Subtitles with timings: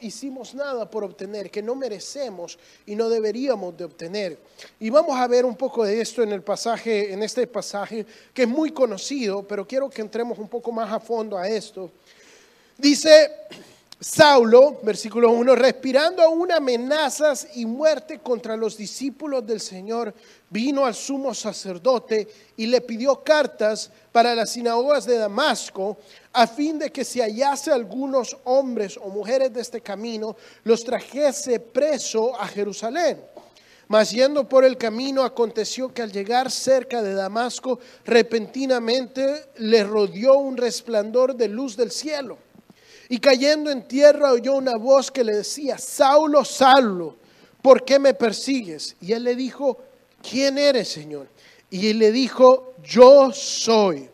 [0.00, 4.38] Hicimos nada por obtener, que no merecemos y no deberíamos de obtener.
[4.78, 8.42] Y vamos a ver un poco de esto en el pasaje, en este pasaje que
[8.42, 11.90] es muy conocido, pero quiero que entremos un poco más a fondo a esto.
[12.76, 13.30] Dice
[14.02, 20.14] Saulo, versículo 1, respirando aún amenazas y muerte contra los discípulos del Señor,
[20.48, 22.26] vino al sumo sacerdote
[22.56, 25.98] y le pidió cartas para las sinagogas de Damasco,
[26.32, 31.58] a fin de que si hallase algunos hombres o mujeres de este camino, los trajese
[31.58, 33.20] preso a Jerusalén.
[33.88, 40.38] Mas yendo por el camino, aconteció que al llegar cerca de Damasco, repentinamente le rodeó
[40.38, 42.38] un resplandor de luz del cielo.
[43.08, 47.16] Y cayendo en tierra oyó una voz que le decía, Saulo, Saulo,
[47.60, 48.94] ¿por qué me persigues?
[49.00, 49.78] Y él le dijo,
[50.22, 51.26] ¿quién eres, Señor?
[51.70, 54.09] Y él le dijo, yo soy.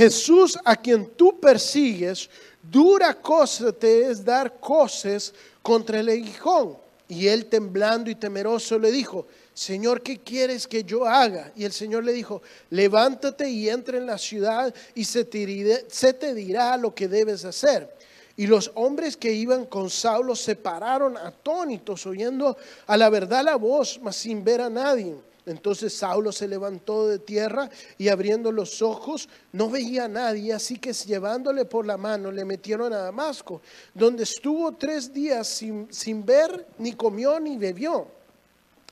[0.00, 2.30] Jesús a quien tú persigues,
[2.62, 6.78] dura cosa te es dar cosas contra el aguijón.
[7.06, 11.52] Y él temblando y temeroso le dijo, Señor, ¿qué quieres que yo haga?
[11.54, 16.78] Y el Señor le dijo, levántate y entra en la ciudad y se te dirá
[16.78, 17.94] lo que debes hacer.
[18.38, 23.56] Y los hombres que iban con Saulo se pararon atónitos, oyendo a la verdad la
[23.56, 25.14] voz, mas sin ver a nadie.
[25.50, 30.78] Entonces Saulo se levantó de tierra y abriendo los ojos no veía a nadie, así
[30.78, 33.60] que llevándole por la mano le metieron a Damasco,
[33.92, 38.06] donde estuvo tres días sin, sin ver, ni comió, ni bebió.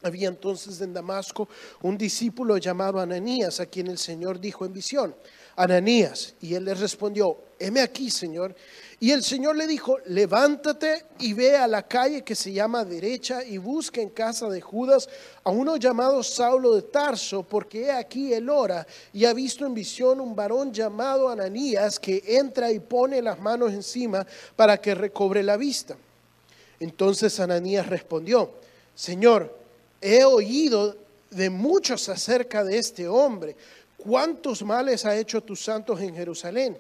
[0.03, 1.48] Había entonces en Damasco
[1.83, 5.15] un discípulo llamado Ananías, a quien el Señor dijo en visión,
[5.59, 8.55] Ananías, y él le respondió, heme aquí, Señor.
[9.01, 13.44] Y el Señor le dijo, levántate y ve a la calle que se llama derecha
[13.44, 15.09] y busca en casa de Judas
[15.43, 19.75] a uno llamado Saulo de Tarso, porque he aquí él ora y ha visto en
[19.75, 24.25] visión un varón llamado Ananías que entra y pone las manos encima
[24.55, 25.97] para que recobre la vista.
[26.78, 28.53] Entonces Ananías respondió,
[28.94, 29.59] Señor,
[30.00, 30.97] he oído
[31.31, 33.56] de muchos acerca de este hombre,
[33.98, 36.78] cuántos males ha hecho tus santos en Jerusalén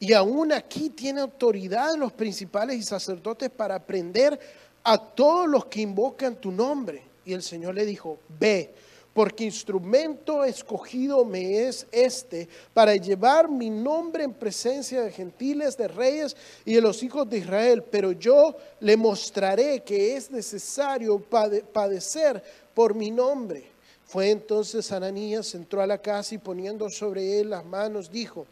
[0.00, 4.38] y aún aquí tiene autoridad los principales y sacerdotes para prender
[4.84, 7.02] a todos los que invocan tu nombre.
[7.24, 8.72] Y el Señor le dijo, ve,
[9.12, 15.88] porque instrumento escogido me es este para llevar mi nombre en presencia de gentiles, de
[15.88, 17.82] reyes y de los hijos de Israel.
[17.82, 22.40] Pero yo le mostraré que es necesario padecer
[22.72, 23.77] por mi nombre.
[24.08, 28.46] Fue entonces Ananías, entró a la casa y poniendo sobre él las manos, dijo,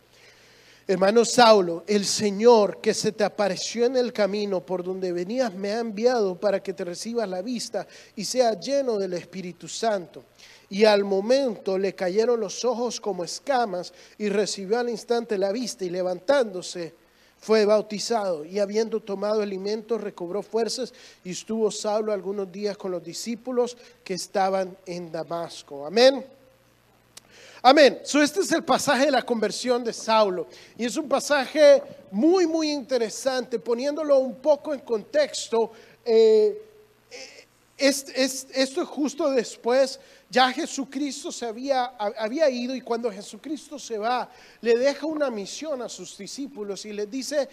[0.86, 5.72] Hermano Saulo, el Señor que se te apareció en el camino por donde venías me
[5.72, 10.24] ha enviado para que te recibas la vista y sea lleno del Espíritu Santo.
[10.68, 15.86] Y al momento le cayeron los ojos como escamas y recibió al instante la vista
[15.86, 16.94] y levantándose
[17.46, 20.92] fue bautizado y habiendo tomado alimento recobró fuerzas
[21.22, 25.86] y estuvo Saulo algunos días con los discípulos que estaban en Damasco.
[25.86, 26.26] Amén.
[27.62, 28.00] Amén.
[28.02, 30.48] So, este es el pasaje de la conversión de Saulo.
[30.76, 35.70] Y es un pasaje muy, muy interesante, poniéndolo un poco en contexto.
[36.04, 36.60] Eh,
[37.78, 38.06] es,
[38.52, 44.28] esto es justo después, ya Jesucristo se había, había ido y cuando Jesucristo se va,
[44.60, 47.48] le deja una misión a sus discípulos y les dice,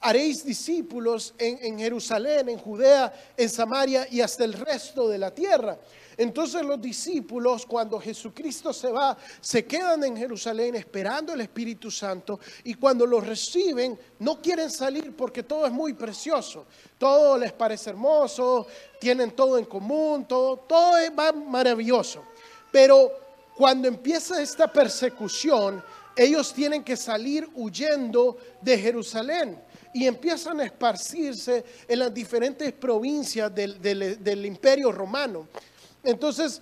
[0.00, 5.34] haréis discípulos en, en Jerusalén, en Judea, en Samaria y hasta el resto de la
[5.34, 5.78] tierra.
[6.20, 12.38] Entonces los discípulos, cuando Jesucristo se va, se quedan en Jerusalén esperando el Espíritu Santo
[12.64, 16.66] y cuando lo reciben no quieren salir porque todo es muy precioso,
[16.98, 18.66] todo les parece hermoso,
[19.00, 22.22] tienen todo en común, todo, todo va maravilloso.
[22.70, 23.10] Pero
[23.56, 25.82] cuando empieza esta persecución,
[26.14, 29.58] ellos tienen que salir huyendo de Jerusalén
[29.92, 35.48] y empiezan a esparcirse en las diferentes provincias del, imperio romano.
[36.04, 36.60] Entonces,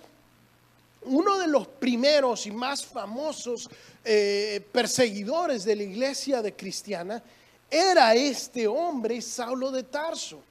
[1.03, 3.69] uno de los primeros y más famosos
[4.03, 7.21] eh, perseguidores de la iglesia de cristiana
[7.69, 10.41] era este hombre, Saulo de Tarso.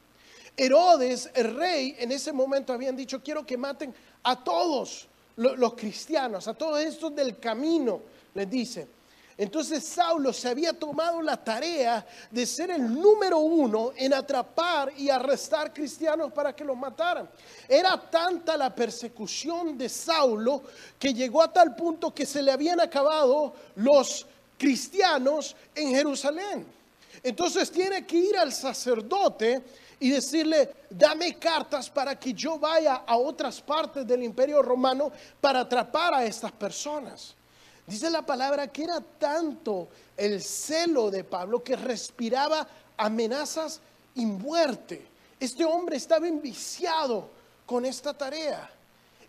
[0.60, 3.94] Herodes, el rey, en ese momento habían dicho, quiero que maten
[4.24, 5.06] a todos
[5.36, 8.02] los cristianos, a todos estos del camino,
[8.34, 8.88] les dice.
[9.36, 15.08] Entonces Saulo se había tomado la tarea de ser el número uno en atrapar y
[15.10, 17.30] arrestar cristianos para que los mataran.
[17.68, 20.64] Era tanta la persecución de Saulo
[20.98, 24.26] que llegó a tal punto que se le habían acabado los
[24.58, 26.66] cristianos en Jerusalén.
[27.22, 29.62] Entonces tiene que ir al sacerdote
[30.00, 35.10] y decirle, dame cartas para que yo vaya a otras partes del imperio romano
[35.40, 37.34] para atrapar a estas personas.
[37.86, 43.80] Dice la palabra que era tanto el celo de Pablo que respiraba amenazas
[44.14, 45.06] y muerte.
[45.40, 47.30] Este hombre estaba enviciado
[47.64, 48.70] con esta tarea.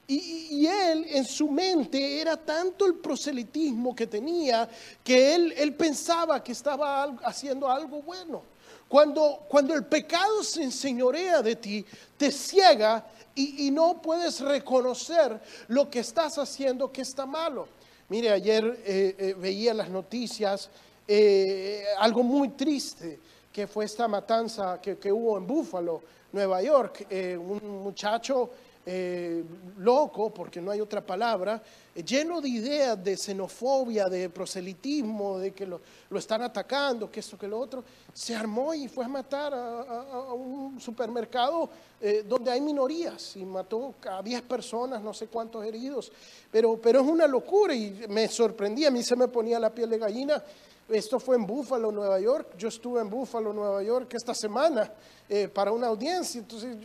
[0.07, 4.67] Y, él en su mente era tanto el proselitismo que tenía
[5.03, 8.41] que él, él pensaba que estaba haciendo algo bueno.
[8.89, 11.85] Cuando, cuando el pecado se enseñorea de ti,
[12.17, 13.05] te ciega
[13.35, 17.67] y, no puedes reconocer lo que estás haciendo que está malo.
[18.09, 20.69] Mire, ayer eh, eh, veía las noticias,
[21.07, 23.19] eh, algo muy triste,
[23.53, 26.01] que fue esta matanza que, que hubo en Buffalo,
[26.33, 27.07] Nueva York.
[27.11, 28.49] un muchacho
[28.91, 29.43] eh,
[29.77, 31.61] loco, porque no hay otra palabra,
[31.93, 35.79] eh, lleno de ideas de xenofobia, de proselitismo, de que lo,
[36.15, 40.81] están atacando, que esto, que lo otro, se armó y fue a matar a, un
[40.81, 41.69] supermercado
[42.01, 46.11] eh, donde hay minorías y mató a 10 personas, no sé cuántos heridos,
[46.51, 49.91] pero, pero es una locura y me sorprendía, a mí se me ponía la piel
[49.91, 50.43] de gallina
[50.89, 52.55] esto fue en Búfalo, Nueva York.
[52.57, 54.91] Yo estuve en Búfalo, Nueva York esta semana
[55.27, 56.39] eh, para una audiencia.
[56.39, 56.77] Entonces,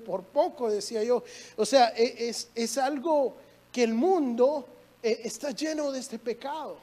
[0.06, 1.22] por poco decía yo.
[1.56, 3.36] O sea, e, es, algo
[3.72, 4.66] que el mundo
[5.02, 6.78] eh, está lleno de este pecado.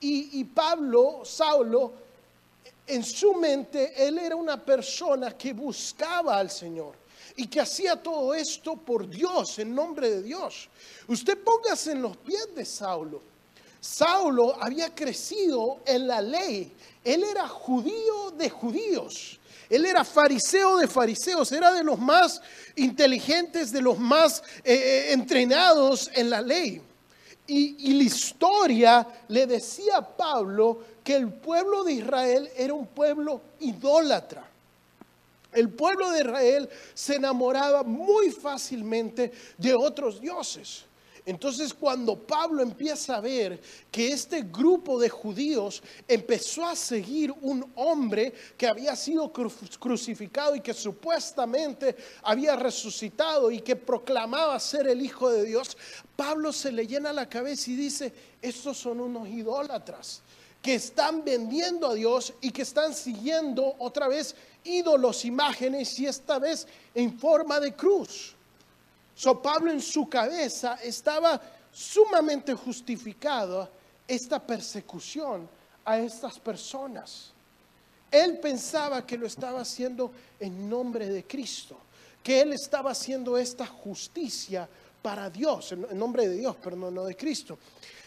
[0.00, 1.92] Y, y Pablo, Saulo,
[2.86, 6.94] en su mente, él era una persona que buscaba al Señor
[7.36, 10.68] y que hacía todo esto por Dios, en nombre de Dios.
[11.06, 13.22] Usted póngase en los pies de Saulo.
[13.80, 16.72] Saulo había crecido en la ley.
[17.04, 19.38] Él era judío de judíos.
[19.70, 21.52] Él era fariseo de fariseos.
[21.52, 22.40] Era de los más
[22.76, 26.82] inteligentes, de los más eh, eh, entrenados en la ley.
[27.46, 32.86] Y, y la historia le decía a Pablo que el pueblo de Israel era un
[32.86, 34.46] pueblo idólatra.
[35.52, 40.84] El pueblo de Israel se enamoraba muy fácilmente de otros dioses.
[41.28, 43.60] Entonces cuando Pablo empieza a ver
[43.90, 50.62] que este grupo de judíos empezó a seguir un hombre que había sido crucificado y
[50.62, 55.76] que supuestamente había resucitado y que proclamaba ser el Hijo de Dios,
[56.16, 58.10] Pablo se le llena la cabeza y dice,
[58.40, 60.22] estos son unos idólatras
[60.62, 64.34] que están vendiendo a Dios y que están siguiendo otra vez
[64.64, 68.34] ídolos, imágenes y esta vez en forma de cruz.
[69.18, 71.40] So Pablo en su cabeza estaba
[71.72, 73.68] sumamente justificado
[74.06, 75.48] esta persecución
[75.84, 77.32] a estas personas.
[78.12, 81.76] Él pensaba que lo estaba haciendo en nombre de Cristo,
[82.22, 84.68] que él estaba haciendo esta justicia
[85.02, 87.58] para Dios, en nombre de Dios, pero no de Cristo.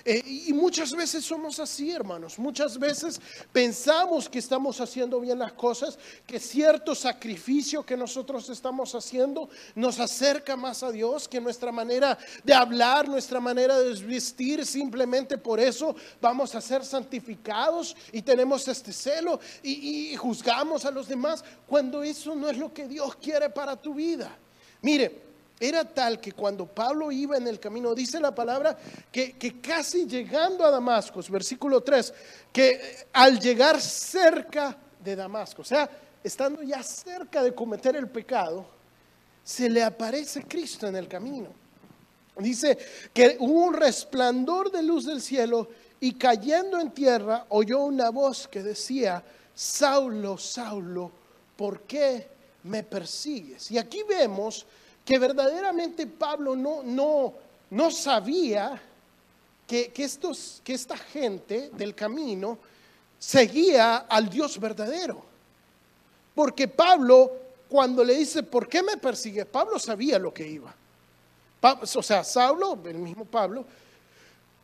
[0.04, 2.40] Eh, y muchas veces somos así, hermanos.
[2.40, 3.22] Muchas veces
[3.52, 10.00] pensamos que estamos haciendo bien las cosas, que cierto sacrificio que nosotros estamos haciendo nos
[10.00, 15.60] acerca más a Dios, que nuestra manera de hablar, nuestra manera de vestir, simplemente por
[15.60, 22.02] eso vamos a ser santificados y tenemos este celo y juzgamos a los demás, cuando
[22.04, 24.36] eso no es lo que Dios quiere para tu vida.
[24.82, 25.31] Mire,
[25.62, 28.75] era tal que cuando Pablo iba en el camino, dice la palabra,
[29.12, 32.13] que, casi llegando a Damasco, versículo 3,
[32.52, 35.88] que al llegar cerca de Damasco, o sea,
[36.24, 38.66] estando ya cerca de cometer el pecado,
[39.44, 41.50] se le aparece Cristo en el camino.
[42.38, 42.76] Dice
[43.14, 45.69] que hubo un resplandor de luz del cielo
[46.00, 51.12] y cayendo en tierra oyó una voz que decía, Saulo, Saulo,
[51.56, 52.28] ¿por qué
[52.64, 53.69] me persigues?
[53.69, 54.66] Y aquí vemos
[55.06, 57.34] que verdaderamente Pablo no, no,
[57.70, 58.81] no sabía
[59.68, 62.58] que, estos, que esta gente del camino
[63.18, 65.24] seguía al Dios verdadero.
[66.36, 67.31] Porque Pablo,
[67.70, 69.46] cuando le dice, ¿por qué me persigue?
[69.46, 70.74] Pablo sabía lo que iba.
[71.62, 73.66] o sea, Saulo, el mismo Pablo,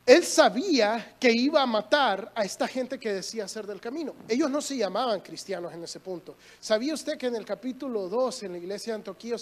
[0.07, 4.15] él sabía que iba a matar a esta gente que decía ser del camino.
[4.29, 6.37] Ellos no se llamaban cristianos en ese punto.
[6.61, 9.35] ¿Sabía usted que en el capítulo 2, en la iglesia de Antioquía,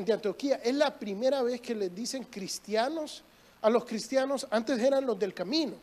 [0.00, 3.24] de Antioquía, es la primera vez que les dicen cristianos
[3.60, 4.46] a los cristianos?
[4.48, 5.74] Antes eran los del camino,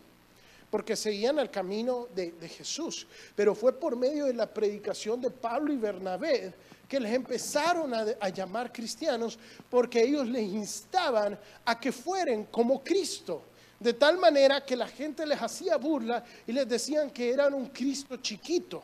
[0.72, 3.06] porque seguían el camino de, Jesús.
[3.36, 6.53] Pero fue por medio de la predicación de Pablo y Bernabé
[6.88, 9.38] que les empezaron a, a llamar cristianos,
[9.70, 13.44] porque ellos les instaban a que fueran como Cristo
[13.84, 17.68] de tal manera que la gente les hacía burla y les decían que eran un
[17.68, 18.82] Cristo chiquito,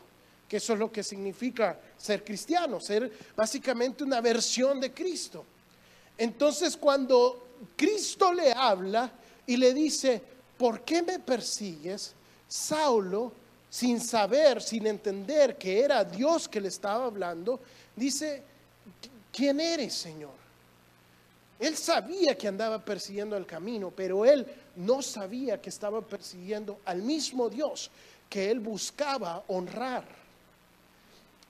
[0.47, 5.45] que eso es lo que significa ser cristiano, ser básicamente una versión de Cristo.
[6.17, 9.09] Entonces cuando Cristo le habla
[9.47, 10.21] y le dice,
[10.57, 12.13] ¿por qué me persigues?
[12.45, 13.31] Saulo,
[13.69, 17.61] sin saber, sin entender que era Dios que le estaba hablando,
[17.95, 18.43] dice,
[19.31, 20.39] ¿quién eres, Señor?
[21.59, 24.47] Él sabía que andaba persiguiendo el camino, pero él
[24.79, 27.91] no sabía que estaba persiguiendo al mismo Dios
[28.29, 30.05] que él buscaba honrar.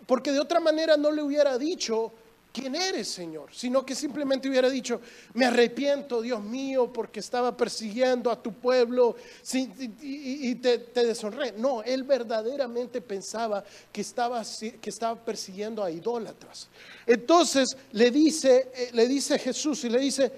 [0.07, 2.11] Porque de otra manera no le hubiera dicho,
[2.51, 4.99] quién eres, Señor, sino que simplemente hubiera dicho,
[5.35, 9.15] me arrepiento, Dios mío, porque estaba persiguiendo a tu pueblo
[9.53, 11.51] y, te, deshonré.
[11.51, 14.41] No, él verdaderamente pensaba que estaba,
[14.81, 16.67] que estaba persiguiendo a idólatras.
[17.05, 20.31] Entonces le dice, eh, le dice Jesús y le dice,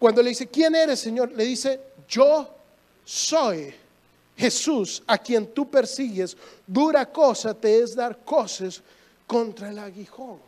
[0.00, 1.30] cuando le dice, ¿quién eres, Señor?
[1.32, 1.78] Le dice,
[2.08, 2.48] yo
[3.04, 3.74] soy
[4.34, 6.34] Jesús a quien tú persigues.
[6.66, 8.82] Dura cosa te es dar cosas
[9.26, 10.38] contra el aguijón.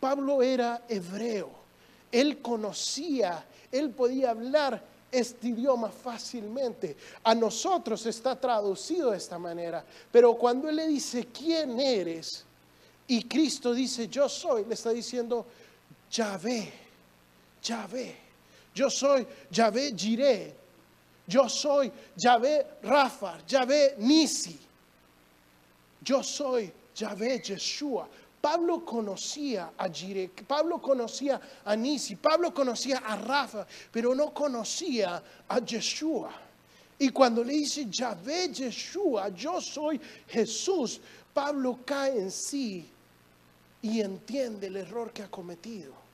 [0.00, 1.50] Pablo era hebreo,
[2.10, 6.96] él conocía, él podía hablar este idioma fácilmente.
[7.24, 12.44] A nosotros está traducido de esta manera, pero cuando él le dice, ¿quién eres?
[13.08, 15.44] Y Cristo dice, yo soy, le está diciendo,
[16.10, 16.72] Yahvé,
[17.62, 18.27] Yahvé,
[18.78, 20.54] yo soy Yahvé Jireh,
[21.26, 24.56] yo soy Yahvé Rafa, Yahvé Nisi,
[26.00, 28.06] yo soy Yahvé Yeshua.
[28.40, 35.20] Pablo conocía a Jireh, Pablo conocía a Nisi, Pablo conocía a Rafa, pero no conocía
[35.48, 36.30] a Yeshua.
[37.00, 41.00] Y cuando le dice Yahvé Yeshua, yo soy Jesús,
[41.34, 42.88] Pablo cae en sí
[43.82, 46.07] y entiende el error que ha cometido.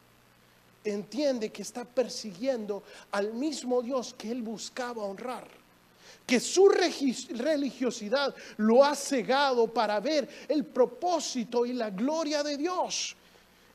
[0.84, 5.64] Entiende que está persiguiendo al mismo Dios que él buscaba honrar
[6.26, 13.14] que su religiosidad lo ha cegado para ver el propósito y la gloria de Dios.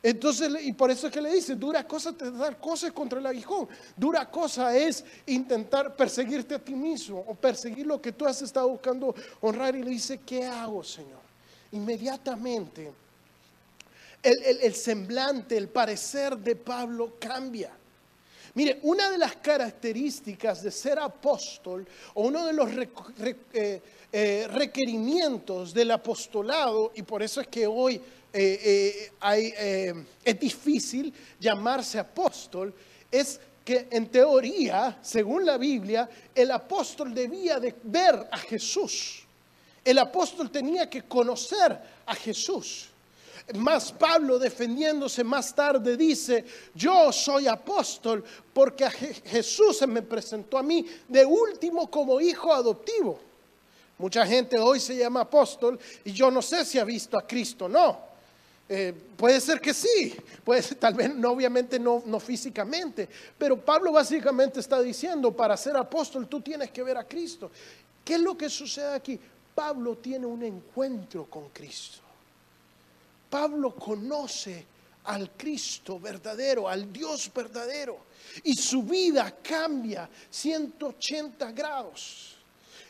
[0.02, 3.26] Entonces, y por eso es que le dice, dura cosa te dar cosas contra el
[3.26, 3.68] aguijón.
[3.96, 8.70] Dura cosa es intentar perseguirte a ti mismo o perseguir lo que tú has estado
[8.70, 9.76] buscando honrar.
[9.76, 11.20] Y le dice, ¿qué hago, Señor?
[11.74, 12.92] Inmediatamente
[14.24, 17.72] el semblante, el parecer de Pablo cambia.
[18.56, 22.70] Mire, una de las características de ser apóstol o uno de los
[23.54, 28.02] eh, eh, requerimientos del apostolado, y por eso es que hoy
[28.34, 29.12] eh,
[30.24, 32.74] es difícil llamarse apóstol,
[33.12, 39.24] es que en teoría, según la Biblia, el apóstol debía de ver a Jesús.
[39.86, 42.90] El apóstol tenía que conocer a Jesús.
[43.56, 50.64] Más Pablo defendiéndose más tarde dice, yo soy apóstol porque Jesús se me presentó a
[50.64, 53.20] mí de último como hijo adoptivo.
[53.98, 57.68] Mucha gente hoy se llama apóstol y yo no sé si ha visto a Cristo,
[57.68, 58.10] no.
[58.72, 63.92] Eh, puede ser que sí, puede tal vez no, obviamente no, no físicamente, pero Pablo
[63.92, 67.50] básicamente está diciendo, para ser apóstol tú tienes que ver a Cristo.
[68.06, 69.20] ¿Qué es lo que sucede aquí?
[69.56, 72.09] Pablo tiene un encuentro con Cristo.
[73.30, 74.66] Pablo conoce
[75.04, 78.06] al Cristo verdadero, al Dios verdadero,
[78.44, 82.39] y su vida cambia 180 grados.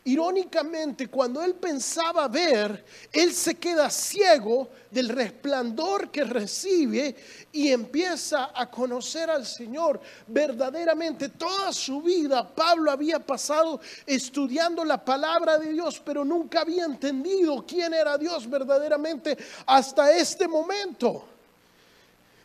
[0.09, 7.15] Irónicamente, cuando él pensaba ver, él se queda ciego del resplandor que recibe
[7.51, 10.01] y empieza a conocer al Señor.
[10.25, 16.85] Verdaderamente toda su vida Pablo había pasado estudiando la palabra de Dios, pero nunca había
[16.85, 19.37] entendido quién era Dios verdaderamente
[19.67, 21.25] hasta este momento.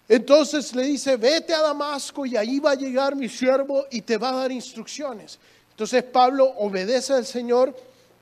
[0.06, 4.18] Entonces le dice, vete a Damasco y ahí va a llegar mi siervo y te
[4.18, 5.38] va a dar instrucciones.
[5.74, 7.76] Entonces Pablo obedece al Señor,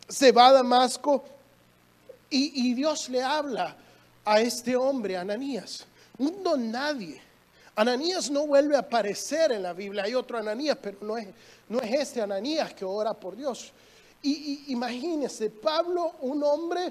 [0.09, 1.23] se va a Damasco
[2.31, 3.77] y, Dios le habla
[4.25, 5.85] a este hombre, Ananías,
[6.17, 7.21] un nadie.
[7.77, 11.29] Ananías no vuelve a aparecer en la Biblia, hay otro Ananías, pero no es,
[11.69, 13.71] no es este Ananías que ora por Dios.
[14.23, 16.91] Y, y imagínense, Pablo, un hombre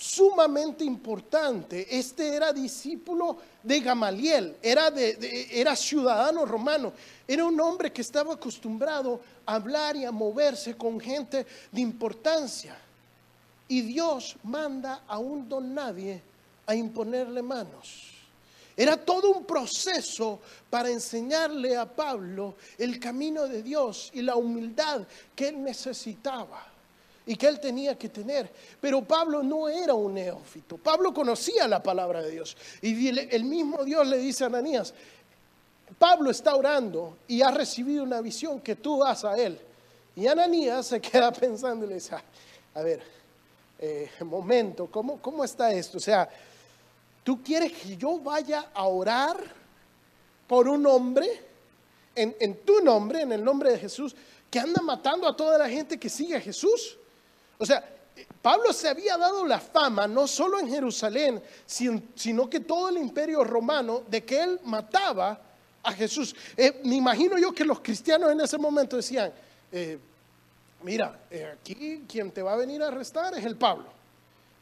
[0.00, 1.86] sumamente importante.
[1.90, 6.94] Este era discípulo de Gamaliel, era, de, era ciudadano romano,
[7.28, 12.78] era un hombre que estaba acostumbrado a hablar y a moverse con gente de importancia.
[13.68, 16.22] Y Dios manda a un don nadie
[16.66, 18.06] a imponerle manos.
[18.74, 20.40] Era todo un proceso
[20.70, 26.69] para enseñarle a Pablo el camino de Dios y la humildad que él necesitaba
[27.30, 28.50] y que él tenía que tener.
[28.80, 30.76] Pero Pablo no era un neófito.
[30.78, 32.56] Pablo conocía la palabra de Dios.
[32.82, 34.92] Y el mismo Dios le dice a Ananías,
[35.96, 39.60] Pablo está orando y ha recibido una visión que tú das a él.
[40.16, 42.16] Y Ananías se queda pensando y le dice,
[42.74, 43.00] a ver,
[43.78, 45.98] eh, momento, ¿cómo, ¿cómo está esto?
[45.98, 46.28] O sea,
[47.22, 49.36] ¿tú quieres que yo vaya a orar
[50.48, 51.28] por un hombre,
[52.16, 54.16] en, en tu nombre, en el nombre de Jesús,
[54.50, 56.96] que anda matando a toda la gente que sigue a Jesús?
[57.60, 57.84] O sea,
[58.40, 63.44] Pablo se había dado la fama, no solo en Jerusalén, sino que todo el imperio
[63.44, 65.38] romano, de que él mataba
[65.82, 66.34] a Jesús.
[66.56, 69.30] Eh, me imagino yo que los cristianos en ese momento decían,
[69.70, 69.98] eh,
[70.82, 74.00] mira, eh, aquí quien te va a venir a arrestar es el Pablo.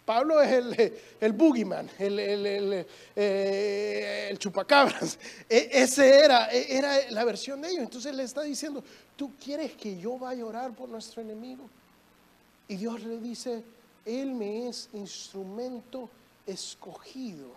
[0.05, 5.19] Pablo es el, el boogeyman, el, el, el chupacabras.
[5.49, 7.83] E, ese era, e, era la versión de ellos.
[7.83, 8.83] Entonces le está diciendo,
[9.15, 11.69] ¿tú quieres que yo vaya a orar por nuestro enemigo?
[12.69, 13.65] Y Dios le dice,
[14.05, 16.11] Él me es instrumento
[16.47, 17.49] escogido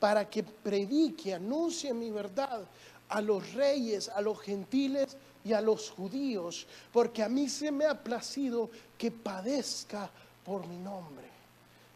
[0.00, 2.66] para que predique, anuncie mi verdad
[3.08, 7.86] a los reyes, a los gentiles y a los judíos, porque a mí se me
[7.86, 10.10] ha placido que padezca
[10.44, 11.26] por mi nombre.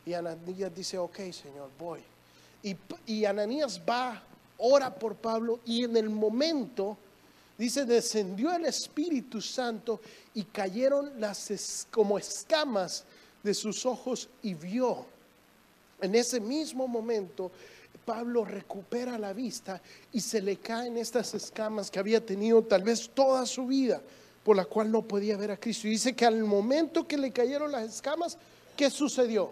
[0.07, 2.01] Y Ananías dice, ok Señor, voy.
[2.63, 2.77] Y,
[3.07, 4.23] y Ananías va,
[4.59, 6.97] ora por Pablo y en el momento
[7.59, 10.01] Dice, descendió el Espíritu Santo
[10.33, 13.03] y cayeron las como escamas
[13.43, 15.05] de sus ojos y vio.
[16.01, 17.51] En ese mismo momento,
[18.05, 23.11] Pablo recupera la vista y se le caen estas escamas que había tenido tal vez
[23.11, 24.01] toda su vida,
[24.45, 25.89] por la cual no podía ver a Cristo.
[25.89, 28.39] Y dice que al momento que le cayeron las escamas,
[28.77, 29.51] ¿qué sucedió?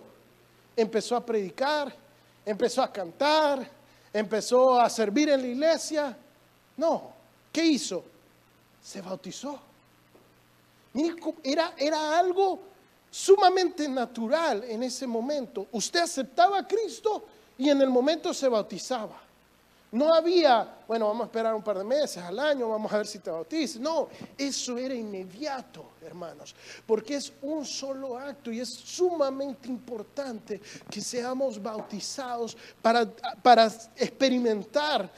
[0.76, 1.92] Empezó a predicar,
[2.44, 3.68] empezó a cantar,
[4.12, 6.16] empezó a servir en la iglesia.
[6.76, 7.15] No,
[7.56, 8.04] ¿Qué hizo?
[8.82, 9.58] Se bautizó.
[11.42, 12.60] era, era algo
[13.10, 15.66] sumamente natural en ese momento.
[15.72, 17.24] Usted aceptaba a Cristo
[17.56, 19.18] y en el momento se bautizaba.
[19.90, 23.06] No había, bueno, vamos a esperar un par de meses al año, vamos a ver
[23.06, 23.80] si te bautizas.
[23.80, 26.54] No, eso era inmediato, hermanos,
[26.86, 33.10] porque es un solo acto y es sumamente importante que seamos bautizados para,
[33.42, 33.66] para
[33.96, 35.10] experimentar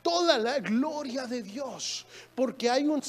[0.00, 3.02] toda la gloria de Dios, porque hay un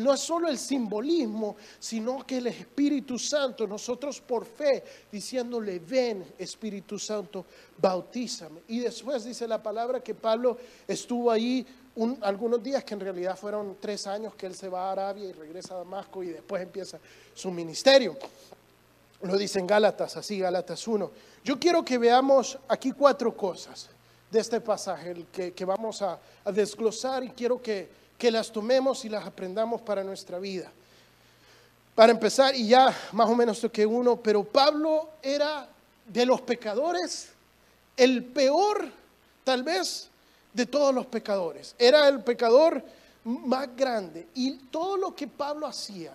[0.00, 6.24] no es solo el simbolismo, sino que el Espíritu Santo, nosotros por fe, diciéndole, ven
[6.38, 7.44] Espíritu Santo,
[7.78, 8.62] bautízame.
[8.68, 11.39] Y después dice la palabra que Pablo estuvo ahí
[12.22, 15.32] algunos días, que en realidad fueron tres años que él se va a Arabia y
[15.32, 16.98] regresa a Damasco y después empieza
[17.34, 18.16] su ministerio.
[19.22, 21.10] Lo dice en Gálatas, así Gálatas 1.
[21.44, 23.88] Yo quiero que veamos aquí cuatro cosas
[24.30, 26.18] de este pasaje que, que vamos a,
[26.52, 30.70] desglosar y quiero que, que las tomemos y las aprendamos para nuestra vida.
[31.94, 35.68] Para empezar, y ya más o menos que uno, pero Pablo era
[36.06, 37.30] de los pecadores
[37.96, 38.88] el peor,
[39.44, 40.09] tal vez,
[40.52, 41.74] de todos los pecadores.
[41.78, 42.82] Era el pecador
[43.24, 44.28] más grande.
[44.34, 46.12] Y todo lo que Pablo hacía,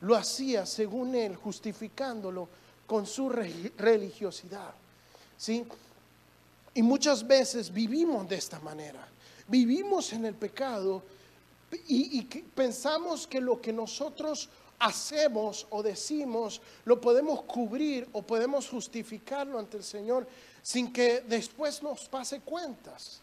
[0.00, 2.48] lo hacía, según él, justificándolo
[2.86, 4.72] con su religiosidad.
[5.36, 5.64] ¿Sí?
[6.74, 9.06] Y muchas veces vivimos de esta manera.
[9.46, 11.02] Vivimos en el pecado
[11.86, 18.68] y, y pensamos que lo que nosotros hacemos o decimos lo podemos cubrir o podemos
[18.68, 20.26] justificarlo ante el Señor
[20.62, 23.20] sin que después nos pase cuentas.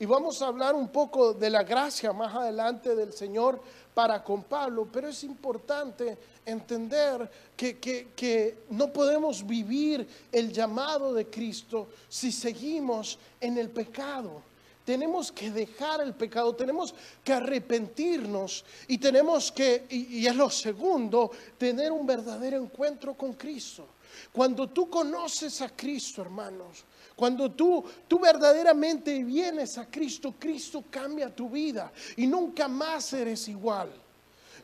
[0.00, 3.60] Y vamos a hablar un poco de la gracia más adelante del Señor
[3.92, 11.26] para con Pablo, pero es importante entender que, que, no podemos vivir el llamado de
[11.26, 14.40] Cristo si seguimos en el pecado.
[14.86, 21.30] Tenemos que dejar el pecado, tenemos que arrepentirnos y tenemos que, y es lo segundo,
[21.58, 23.86] tener un verdadero encuentro con Cristo.
[24.32, 26.86] Cuando tú conoces a Cristo, hermanos,
[27.20, 33.46] cuando tú, tú verdaderamente vienes a Cristo, Cristo cambia tu vida y nunca más eres
[33.48, 33.92] igual.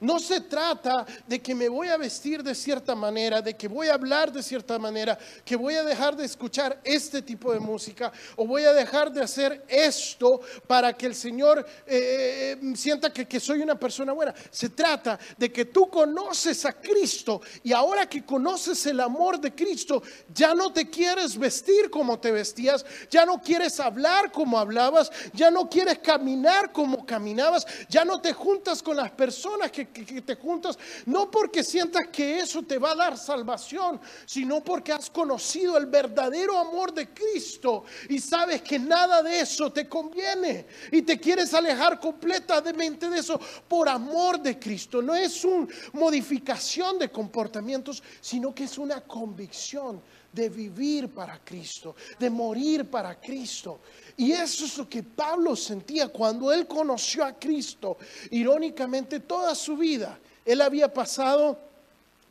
[0.00, 3.88] No se trata de que me voy a vestir de cierta manera, de que voy
[3.88, 8.12] a hablar de cierta manera, que voy a dejar de escuchar este tipo de música
[8.36, 13.26] o voy a dejar de hacer esto para que el Señor eh, eh, sienta que,
[13.26, 14.34] que soy una persona buena.
[14.50, 19.54] Se trata de que tú conoces a Cristo y ahora que conoces el amor de
[19.54, 25.10] Cristo, ya no te quieres vestir como te vestías, ya no quieres hablar como hablabas,
[25.32, 30.22] ya no quieres caminar como caminabas, ya no te juntas con las personas que que,
[30.22, 35.10] te juntas, no porque sientas que eso te va a dar salvación, sino porque has
[35.10, 41.02] conocido el verdadero amor de Cristo y sabes que nada de eso te conviene y
[41.02, 45.02] te quieres alejar completamente de eso por amor de Cristo.
[45.02, 50.02] No es una modificación de comportamientos, sino que es una convicción
[50.36, 53.80] de vivir para Cristo, de morir para Cristo.
[54.18, 57.96] Y eso es lo que Pablo sentía cuando él conoció a Cristo.
[58.30, 61.58] Irónicamente, toda su vida él había pasado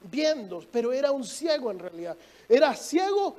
[0.10, 2.16] viendo, pero era un ciego en realidad.
[2.48, 3.36] Era ciego,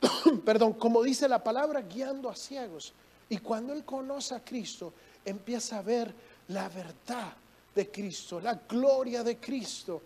[0.44, 2.92] perdón, como dice la palabra, guiando a ciegos.
[3.28, 4.92] Y cuando él conoce a Cristo,
[5.24, 6.14] empieza a ver
[6.48, 7.32] la verdad
[7.74, 10.00] de Cristo, la gloria de Cristo.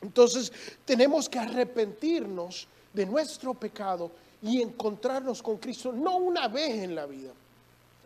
[0.00, 0.52] Entonces
[0.84, 7.06] tenemos que arrepentirnos de nuestro pecado y encontrarnos con Cristo, no una vez en la
[7.06, 7.32] vida.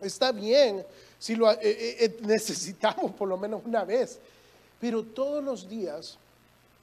[0.01, 0.83] Está bien
[1.19, 4.19] si lo eh, eh, eh, necesitamos por lo menos una vez,
[4.79, 6.17] pero todos los días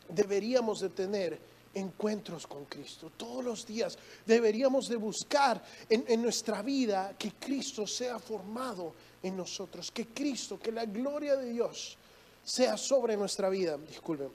[0.08, 1.38] deberíamos de tener
[1.74, 3.10] encuentros con Cristo.
[3.16, 9.90] Todos los días deberíamos de buscar en, nuestra vida que Cristo sea formado en nosotros,
[9.90, 11.96] que Cristo, que la gloria de Dios
[12.44, 13.76] sea sobre nuestra vida.
[13.76, 14.28] Disculpen.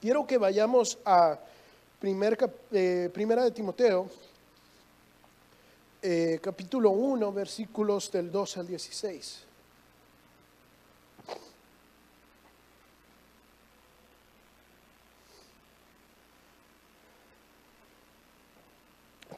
[0.00, 1.38] Quiero que vayamos a
[2.02, 4.08] eh, Primera de Timoteo,
[6.00, 9.49] eh, capítulo 1, versículos del 2 al 16.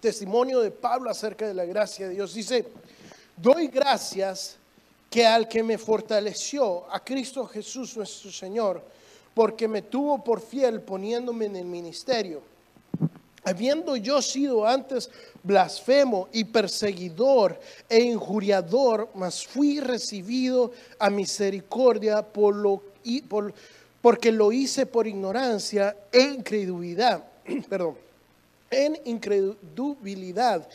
[0.03, 2.35] Testimonio de Pablo acerca de la gracia de Dios.
[2.35, 2.67] Dice,
[3.37, 4.57] doy gracias
[5.09, 8.83] que al que me fortaleció, a Cristo Jesús nuestro Señor,
[9.33, 12.43] porque me tuvo por fiel poniéndome en el ministerio.
[13.45, 15.09] Habiendo yo sido antes
[15.45, 22.83] blasfemo y perseguidor e injuriador, mas fui recibido a misericordia por lo,
[23.29, 23.55] por,
[24.01, 27.23] porque lo hice por ignorancia e incredulidad.
[27.69, 27.97] Perdón,
[28.73, 30.69] en incredulidad.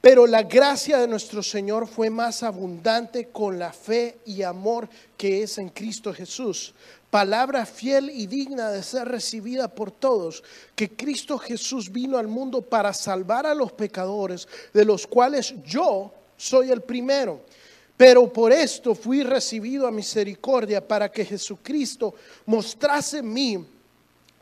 [0.00, 5.42] Pero la gracia de nuestro Señor fue más abundante con la fe y amor que
[5.42, 6.74] es en Cristo Jesús
[7.14, 10.42] palabra fiel y digna de ser recibida por todos,
[10.74, 16.12] que Cristo Jesús vino al mundo para salvar a los pecadores, de los cuales yo
[16.36, 17.42] soy el primero.
[17.96, 22.16] Pero por esto fui recibido a misericordia para que Jesucristo
[22.46, 23.64] mostrase en mí,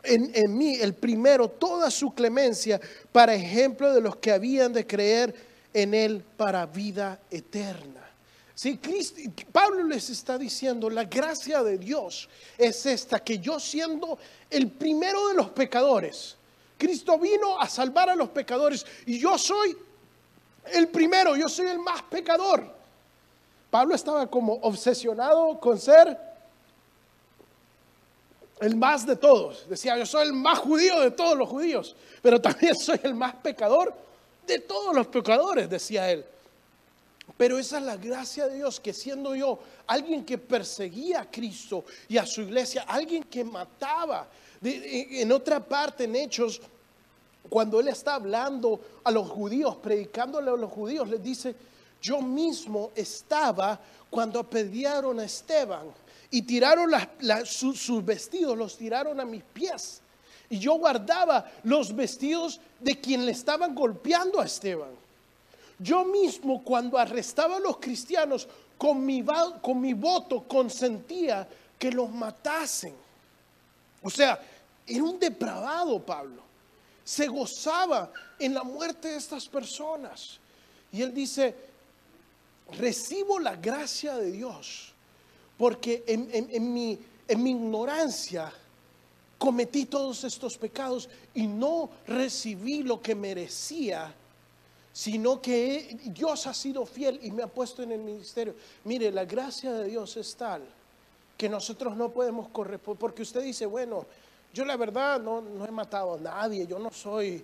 [0.03, 2.79] en, en mí el primero, toda su clemencia
[3.11, 5.33] para ejemplo de los que habían de creer
[5.73, 8.01] en él para vida eterna.
[8.55, 8.79] Sí,
[9.51, 15.27] Pablo les está diciendo, la gracia de Dios es esta, que yo siendo el primero
[15.29, 16.37] de los pecadores,
[16.77, 19.75] Cristo vino a salvar a los pecadores y yo soy
[20.71, 22.63] el primero, yo soy el más pecador.
[23.71, 26.15] Pablo estaba como obsesionado con ser
[28.59, 29.67] el más de todos.
[29.67, 33.35] Decía, yo soy el más judío de todos los judíos, pero también soy el más
[33.35, 33.93] pecador
[34.45, 36.25] de todos los pecadores, decía él.
[37.37, 41.85] Pero esa es la gracia de Dios, que siendo yo alguien que perseguía a Cristo
[42.07, 44.27] y a su iglesia, alguien que mataba,
[44.61, 46.61] en otra parte en Hechos,
[47.49, 51.55] cuando él está hablando a los judíos, predicándole a los judíos, les dice,
[52.01, 55.87] yo mismo estaba cuando apedrearon a Esteban
[56.33, 56.89] y tiraron
[57.45, 60.01] sus vestidos, los tiraron a mis pies.
[60.49, 64.89] Y yo guardaba los vestidos de quien le estaban golpeando a Esteban.
[65.77, 68.47] Yo mismo cuando arrestaba a los cristianos,
[68.79, 69.23] con mi,
[69.61, 72.95] con mi voto consentía que los matasen.
[74.01, 74.41] O sea,
[74.87, 76.41] era un depravado Pablo.
[77.03, 80.39] Se gozaba en la muerte de estas personas.
[80.91, 81.55] Y él dice,
[82.71, 84.92] recibo la gracia de Dios,
[85.57, 88.51] porque en, mi, en mi ignorancia
[89.37, 94.13] cometí todos estos pecados y no recibí lo que merecía
[94.93, 98.53] sino que Dios ha sido fiel y me ha puesto en el ministerio.
[98.83, 100.61] Mire, la gracia de Dios es tal
[101.35, 104.05] que nosotros no podemos correr, porque usted dice, bueno,
[104.53, 107.43] yo la verdad no, he matado a nadie, yo no soy,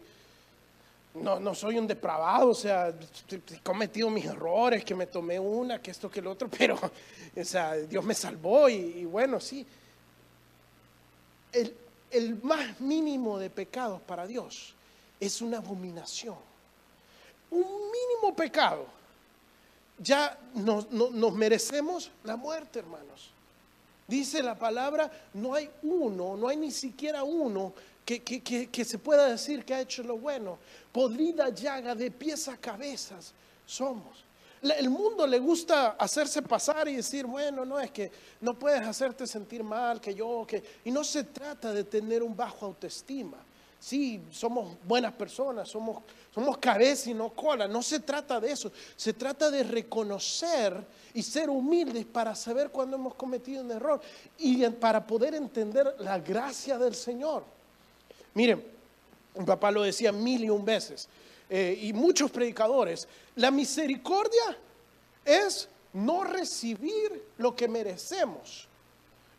[1.15, 5.81] no, no soy un depravado, o sea, he cometido mis errores, que me tomé una,
[5.81, 6.79] que esto, que el otro, pero,
[7.35, 9.65] o sea, Dios me salvó y, bueno, sí.
[11.51, 11.75] El,
[12.11, 14.75] el más mínimo de pecados para Dios
[15.19, 16.49] es una abominación
[17.51, 18.85] un mínimo pecado,
[19.97, 20.89] ya nos,
[21.33, 23.31] merecemos la muerte, hermanos.
[24.07, 27.73] Dice la palabra, no hay uno, no hay ni siquiera uno
[28.17, 30.57] que, se pueda decir que ha hecho lo bueno.
[30.91, 33.33] Podrida llaga de pies a cabezas
[33.65, 34.25] somos.
[34.61, 39.25] El mundo le gusta hacerse pasar y decir, bueno, no es que no puedes hacerte
[39.25, 40.61] sentir mal, que yo, que...
[40.83, 43.37] Y no se trata de tener un bajo autoestima.
[43.79, 47.67] Sí, somos buenas personas, somos, somos cabeza y no cola.
[47.67, 48.71] No se trata de eso.
[48.97, 54.01] Se trata de reconocer y ser humildes para saber cuando hemos cometido un error
[54.37, 57.58] y para poder entender la gracia del Señor.
[58.33, 58.63] Miren,
[59.35, 61.07] mi papá lo decía mil y un veces,
[61.49, 64.57] eh, y muchos predicadores, la misericordia
[65.25, 68.67] es no recibir lo que merecemos.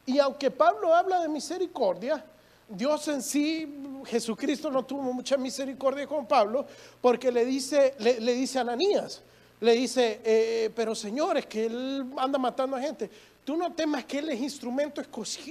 [0.07, 2.25] Y aunque Pablo habla de misericordia,
[2.69, 6.67] Dios en sí, Jesucristo no tuvo mucha misericordia con Pablo
[7.01, 9.23] porque le dice, le, dice a Ananías,
[9.61, 13.11] le dice, eh, pero señores, que él anda matando a gente.
[13.45, 15.03] tú no temas que Él es instrumento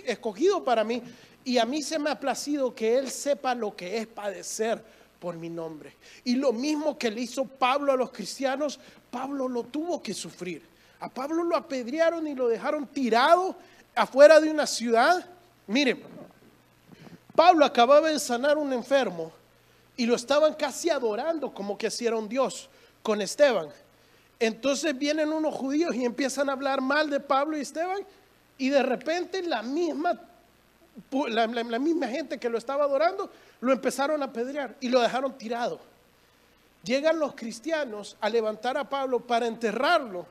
[0.05, 1.01] escogido para mí
[1.43, 4.83] y a mí se me ha placido que Él sepa lo que es padecer
[5.19, 5.95] por mi nombre.
[6.23, 10.63] Y lo mismo que le hizo Pablo a los cristianos, Pablo lo tuvo que sufrir.
[10.99, 13.55] A Pablo lo apedrearon y lo dejaron tirado
[13.95, 15.25] afuera de una ciudad.
[15.67, 16.01] Miren,
[17.35, 19.31] Pablo acababa de sanar un enfermo
[19.95, 22.69] y lo estaban casi adorando como que si un Dios
[23.01, 23.69] con Esteban.
[24.39, 27.99] Entonces vienen unos judíos y empiezan a hablar mal de Pablo y Esteban
[28.57, 30.19] y de repente la misma,
[31.29, 31.47] la,
[31.79, 33.29] misma gente que lo estaba adorando
[33.61, 35.79] lo empezaron a apedrear y lo dejaron tirado.
[36.83, 40.25] Llegan los cristianos a levantar a Pablo para enterrarlo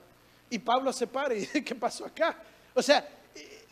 [0.50, 2.36] y Pablo se para y dice, ¿qué pasó acá?
[2.74, 3.06] O sea,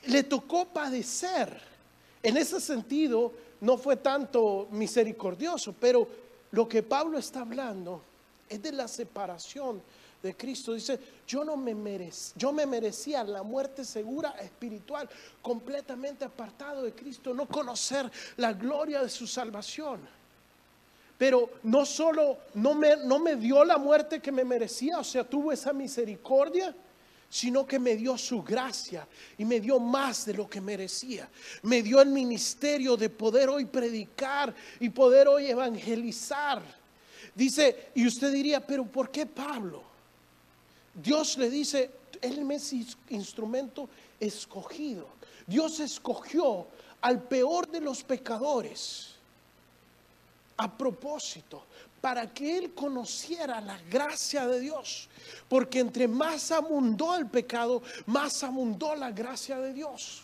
[0.07, 1.77] le tocó padecer.
[2.23, 6.09] En ese sentido, no fue tanto misericordioso, pero
[6.51, 8.03] lo que Pablo está hablando
[8.49, 9.81] es de la separación
[10.27, 10.75] de Cristo.
[10.75, 15.09] Dice, yo no me merec yo me merecía la muerte segura espiritual,
[15.41, 20.01] completamente apartado de Cristo, no conocer la gloria de su salvación.
[21.19, 25.25] Pero no solo no me, no me dio la muerte que me merecía, o sea,
[25.25, 26.75] tuvo esa misericordia,
[27.29, 31.29] sino que me dio su gracia y me dio más de lo que merecía.
[31.63, 36.63] Me dio el ministerio de poder hoy predicar y poder hoy evangelizar.
[37.35, 39.96] Dice, y usted diría, pero ¿por qué Pablo?
[40.97, 41.91] Dios le dice,
[42.23, 42.73] él es
[43.11, 45.07] instrumento escogido.
[45.47, 46.67] Dios escogió
[47.01, 49.11] al peor de los pecadores
[50.57, 51.63] a propósito,
[52.01, 55.09] para que él conociera la gracia de Dios.
[55.49, 60.23] Porque entre más abundó el pecado, más abundó la gracia de Dios.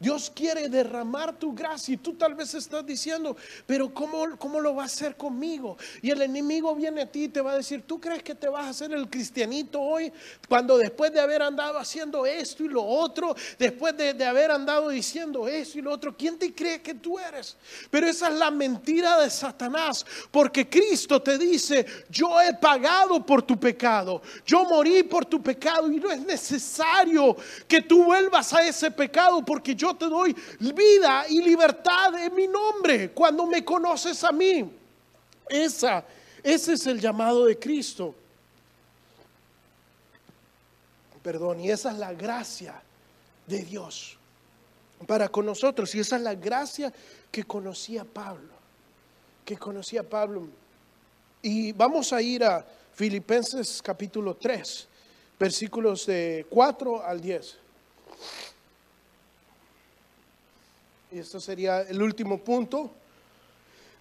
[0.00, 4.76] Dios quiere derramar tu gracia y tú tal vez estás diciendo, pero ¿cómo, ¿cómo, lo
[4.76, 5.76] va a hacer conmigo?
[6.02, 8.48] Y el enemigo viene a ti y te va a decir, ¿tú crees que te
[8.48, 10.12] vas a hacer el cristianito hoy
[10.48, 14.88] cuando después de haber andado haciendo esto y lo otro, después de, de haber andado
[14.88, 17.56] diciendo esto y lo otro, ¿quién te cree que tú eres?
[17.90, 23.42] Pero esa es la mentira de Satanás, porque Cristo te dice, yo he pagado por
[23.42, 28.62] tu pecado, yo morí por tu pecado y no es necesario que tú vuelvas a
[28.62, 34.22] ese pecado porque yo te doy vida y libertad en mi nombre cuando me conoces
[34.24, 34.70] a mí.
[35.48, 36.04] Esa,
[36.42, 38.14] ese es el llamado de Cristo.
[41.22, 42.80] Perdón, y esa es la gracia
[43.46, 44.16] de Dios
[45.06, 45.94] para con nosotros.
[45.94, 46.92] Y esa es la gracia
[47.30, 48.52] que conocía Pablo,
[49.44, 50.48] que conocía Pablo.
[51.42, 54.88] Y vamos a ir a Filipenses capítulo 3,
[55.38, 57.58] versículos de 4 al 10.
[61.10, 62.90] Y esto sería el último punto,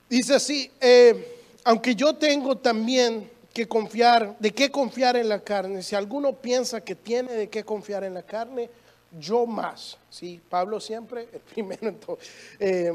[0.09, 5.81] dice así, eh, aunque yo tengo también que confiar, de qué confiar en la carne,
[5.83, 8.69] si alguno piensa que tiene de qué confiar en la carne,
[9.17, 10.39] yo más, ¿sí?
[10.49, 11.97] Pablo siempre, el primero en
[12.59, 12.91] eh,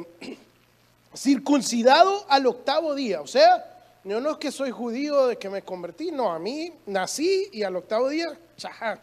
[1.14, 3.68] circuncidado al octavo día, o sea,
[4.04, 7.62] yo no es que soy judío de que me convertí, no, a mí nací y
[7.62, 9.00] al octavo día, chajá,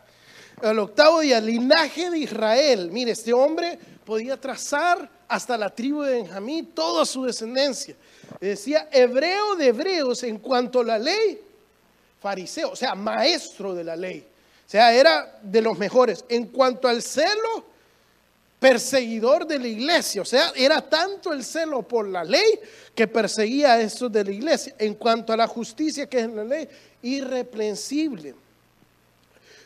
[0.61, 6.13] al octavo día, linaje de Israel, mire, este hombre podía trazar hasta la tribu de
[6.13, 7.95] Benjamín toda su descendencia.
[8.39, 11.41] Decía hebreo de hebreos en cuanto a la ley,
[12.19, 14.25] fariseo, o sea, maestro de la ley.
[14.65, 16.25] O sea, era de los mejores.
[16.29, 17.65] En cuanto al celo,
[18.59, 20.21] perseguidor de la iglesia.
[20.21, 22.59] O sea, era tanto el celo por la ley
[22.93, 24.75] que perseguía a estos de la iglesia.
[24.77, 26.67] En cuanto a la justicia que es en la ley,
[27.01, 28.35] irreprensible.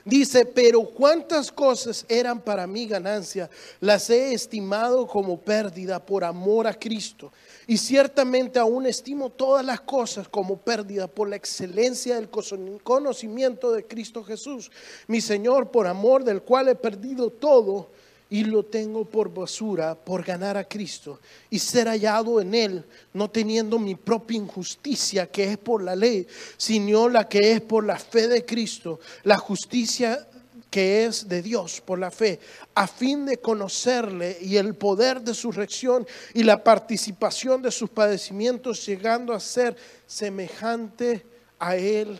[0.06, 6.68] Dice, pero cuántas cosas eran para mí ganancia, las he estimado como pérdida por amor
[6.68, 7.32] a Cristo.
[7.68, 13.88] Y ciertamente aún estimo todas las cosas como pérdida por la excelencia del conocimiento de
[13.88, 14.70] Cristo Jesús,
[15.08, 17.90] mi Señor, por amor del cual he perdido todo
[18.34, 21.20] y lo tengo por basura por ganar a Cristo
[21.52, 26.26] y ser hallado en Él, no teniendo mi propia injusticia que es por la ley,
[26.58, 30.28] sino la que es por la fe de Cristo, la justicia
[30.72, 32.40] que es de Dios por la fe,
[32.74, 37.92] a fin de conocerle y el poder de su reacción y la participación de sus
[37.92, 39.76] padecimientos, llegando a ser
[40.08, 41.24] semejante
[41.60, 42.20] a Él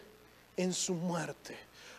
[0.58, 1.58] en su muerte.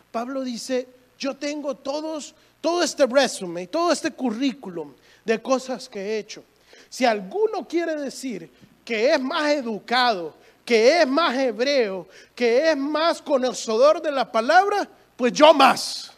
[0.09, 0.87] Pablo dice,
[1.19, 2.33] yo tengo todos
[2.65, 4.91] todo este resumen, todo este currículum
[5.23, 6.43] de cosas que he hecho.
[6.89, 8.49] Si alguno quiere decir
[8.83, 10.33] que es más educado,
[10.65, 16.11] que es más hebreo, que es más conocedor de la palabra, pues yo más.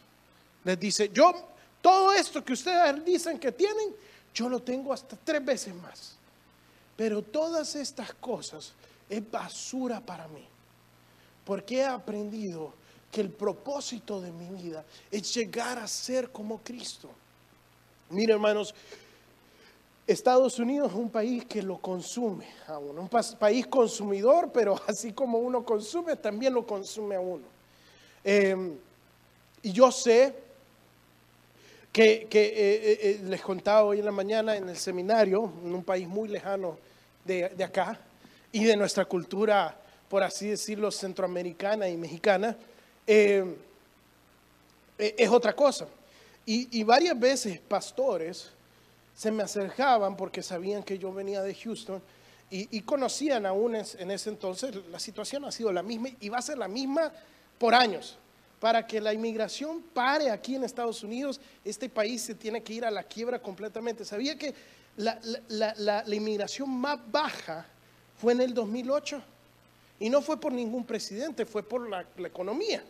[0.63, 1.33] Les dice, yo,
[1.81, 3.93] todo esto que ustedes dicen que tienen,
[4.33, 6.15] yo lo tengo hasta tres veces más.
[6.95, 8.71] Pero todas estas cosas
[9.09, 10.47] es basura para mí,
[11.43, 12.73] porque he aprendido
[13.11, 17.09] que el propósito de mi vida es llegar a ser como Cristo.
[18.09, 18.73] Mira, hermanos,
[20.07, 25.11] Estados Unidos es un país que lo consume a uno, un país consumidor, pero así
[25.11, 27.43] como uno consume, también lo consume a uno.
[28.23, 28.73] Em,
[29.61, 30.33] y yo sé
[31.91, 35.83] que, eh, eh, eh, les contaba hoy en la mañana en el seminario, en un
[35.83, 36.77] país muy lejano
[37.25, 37.99] de, acá
[38.51, 39.75] y de nuestra cultura,
[40.07, 42.55] por así decirlo, centroamericana y mexicana,
[43.07, 43.55] em,
[44.97, 45.87] es otra cosa.
[46.45, 48.51] y varias veces pastores,
[49.17, 52.01] se me acercaban porque sabían que yo venía de Houston
[52.49, 56.41] y, conocían aún en ese entonces, la situación ha sido la misma y va a
[56.41, 57.11] ser la misma
[57.57, 58.17] por años.
[58.61, 62.85] Para que la inmigración pare aquí en Estados Unidos, este país se tiene que ir
[62.85, 64.05] a la quiebra completamente.
[64.05, 64.53] Sabía que
[64.95, 67.65] la, la inmigración más baja
[68.17, 69.21] fue en el 2008
[69.99, 72.83] y no fue por ningún presidente, fue por la, economía.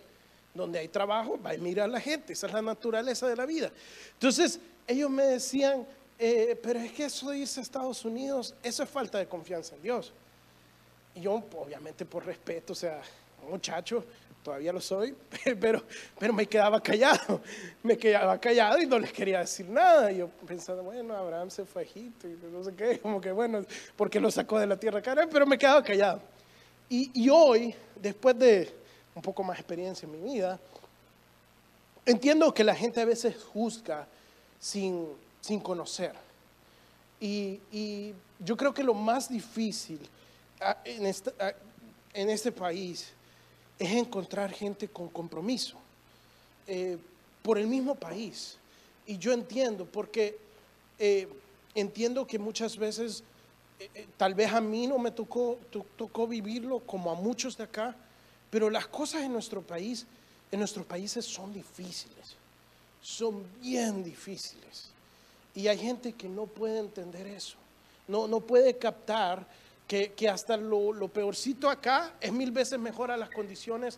[0.58, 3.72] Donde hay trabajo, va a emigrar la gente, esa es la naturaleza de la vida.
[4.14, 5.86] Entonces, ellos me decían,
[6.18, 10.12] eh, pero es que eso a Estados Unidos, eso es falta de confianza en Dios.
[11.14, 13.02] Y yo, obviamente por respeto, o sea,
[13.50, 14.04] muchacho,
[14.42, 15.16] todavía lo soy,
[15.60, 15.84] pero,
[16.18, 17.42] pero me quedaba callado,
[17.84, 20.12] me quedaba callado y no les quería decir nada.
[20.12, 23.32] Y yo pensaba, bueno, Abraham se fue a Egipto y no sé qué, como que
[23.32, 23.64] bueno,
[23.96, 26.22] porque lo sacó de la tierra cara, pero me quedaba callado.
[26.90, 28.74] Y hoy, después de
[29.18, 30.60] un poco más experiencia en mi vida,
[32.06, 34.08] entiendo que la gente a veces juzga
[34.60, 35.08] sin
[35.48, 36.14] sin conocer.
[37.20, 40.00] Y, yo creo que lo más difícil
[40.62, 41.54] ah, ah,
[42.14, 43.12] en este, país
[43.80, 45.76] es encontrar gente con compromiso
[46.68, 47.00] eh,
[47.42, 48.58] por el mismo país.
[49.08, 50.38] Y yo entiendo, porque
[51.00, 51.28] eh,
[51.74, 53.24] entiendo que muchas veces,
[53.80, 55.58] eh, tal vez a mí no me tocó,
[55.96, 57.96] tocó vivirlo como a muchos de acá,
[58.50, 60.06] pero las cosas en nuestro país,
[60.52, 62.36] en nuestros países son difíciles,
[63.02, 64.90] son bien difíciles.
[65.56, 67.58] Y hay gente que no puede entender eso.
[68.08, 69.46] No, no puede captar
[69.88, 73.98] que, hasta lo, lo, peorcito acá es mil veces mejor a las condiciones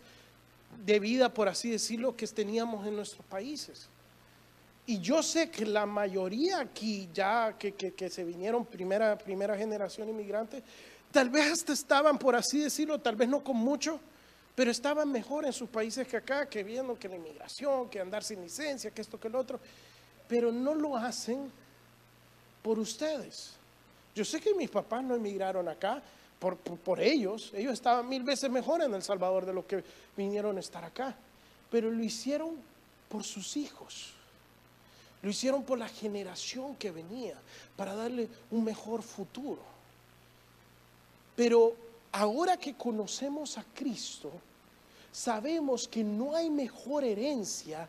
[0.84, 3.88] de vida, por así decirlo, que teníamos en nuestros países.
[4.86, 10.08] Y yo sé que la mayoría aquí, ya que, que, se vinieron primera, primera generación
[10.08, 10.62] inmigrante,
[11.10, 14.00] tal vez hasta estaban, por así decirlo, tal vez no con mucho,
[14.60, 18.22] pero estaban mejor en sus países que acá, que viendo que la inmigración, que andar
[18.22, 19.58] sin licencia, que esto, que el otro
[20.28, 21.50] pero no lo hacen
[22.62, 23.54] por ustedes.
[24.14, 26.02] Yo sé que mis papás no emigraron acá
[26.38, 29.82] por, ellos, ellos estaban mil veces mejor en El Salvador de lo que
[30.14, 31.16] vinieron a estar acá,
[31.70, 32.50] pero lo hicieron
[33.08, 34.12] por sus hijos.
[35.22, 37.38] Lo hicieron por la generación que venía,
[37.78, 39.62] para darle un mejor futuro.
[41.34, 41.74] Pero
[42.12, 44.30] ahora que conocemos a Cristo,
[45.12, 47.88] sabemos que no hay mejor herencia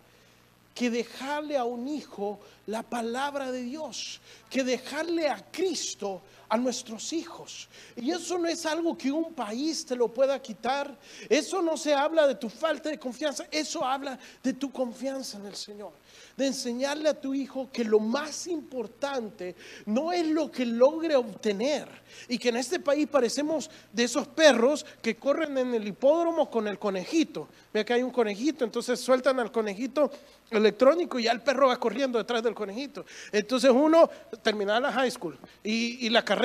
[0.73, 7.13] que dejarle a un hijo la palabra de Dios, que dejarle a Cristo a nuestros
[7.13, 7.69] hijos.
[7.95, 10.93] Y eso no es algo que un país te lo pueda quitar.
[11.29, 15.45] Eso no se habla de tu falta de confianza, eso habla de tu confianza en
[15.45, 15.93] el Señor
[16.37, 21.87] de enseñarle a tu hijo que lo más importante no es lo que logre obtener.
[22.27, 26.67] Y que en este país parecemos de esos perros que corren en el hipódromo con
[26.67, 27.47] el conejito.
[27.73, 30.11] Ve que hay un conejito, entonces sueltan al conejito
[30.49, 33.05] electrónico y ya el perro va corriendo detrás del conejito.
[33.31, 34.09] Entonces uno
[34.41, 36.40] termina la high school y, la carrera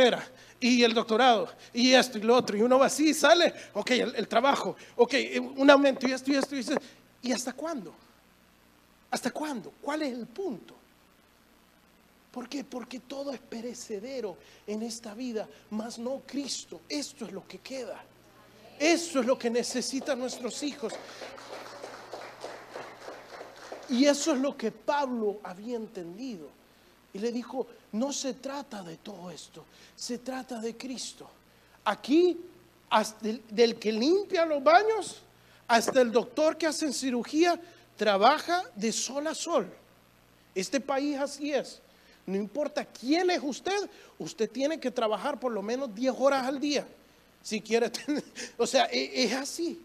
[0.60, 2.56] y el doctorado y esto y lo otro.
[2.56, 5.14] Y uno va así, sale, ok, el, trabajo, ok,
[5.56, 6.74] un aumento y esto y esto y esto.
[7.22, 7.94] ¿Y hasta cuándo?
[9.10, 9.72] ¿Hasta cuándo?
[9.80, 10.74] ¿Cuál es el punto?
[12.30, 12.64] ¿Por qué?
[12.64, 16.80] Porque todo es perecedero en esta vida, mas no Cristo.
[16.88, 18.02] Esto es lo que queda.
[18.78, 20.92] Eso es lo que necesitan nuestros hijos.
[23.88, 26.50] Y eso es lo que Pablo había entendido.
[27.12, 29.64] Y le dijo, no se trata de todo esto,
[29.94, 31.28] se trata de Cristo.
[31.84, 32.38] Aquí,
[33.50, 35.16] del que limpia los baños,
[35.68, 37.60] hasta el doctor que hace cirugía,
[37.96, 39.68] trabaja de sol a sol.
[40.54, 41.80] Este país así es.
[42.26, 46.58] No importa quién es usted, usted tiene que trabajar por lo menos 10 horas al
[46.58, 46.86] día.
[47.42, 48.24] Si quiere tener,
[48.56, 49.80] o sea, e, es, así.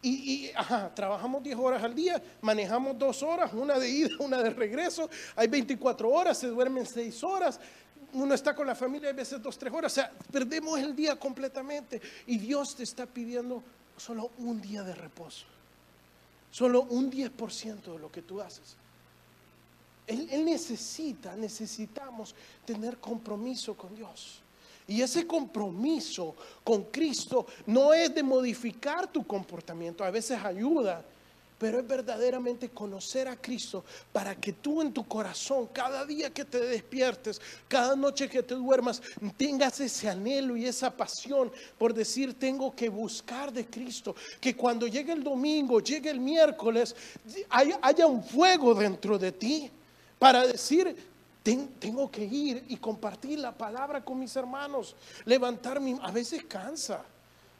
[0.00, 4.50] Y, ajá, trabajamos 10 horas al día, manejamos dos horas, una de ida, una de
[4.50, 7.58] regreso, hay 24 horas, se duermen 6 horas,
[8.12, 11.16] uno está con la familia a veces 2, 3 horas, o sea, perdemos el día
[11.16, 13.62] completamente y Dios te está pidiendo
[13.96, 15.46] solo un día de reposo.
[16.50, 18.76] Solo un 10% de lo que tú haces.
[20.06, 22.34] Él, necesita, necesitamos
[22.64, 24.40] tener compromiso con Dios.
[24.88, 26.34] Y ese compromiso
[26.64, 31.04] con Cristo no es de modificar tu comportamiento, a veces ayuda,
[31.58, 36.44] pero es verdaderamente conocer a Cristo para que tú en tu corazón, cada día que
[36.44, 39.02] te despiertes, cada noche que te duermas,
[39.36, 44.14] tengas ese anhelo y esa pasión por decir, tengo que buscar de Cristo.
[44.40, 46.94] Que cuando llegue el domingo, llegue el miércoles,
[47.50, 49.70] haya, un fuego dentro de ti
[50.18, 50.96] para decir,
[51.42, 57.04] tengo que ir y compartir la palabra con mis hermanos, levantarme, a veces cansa.